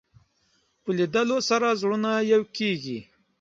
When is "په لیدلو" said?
0.83-1.37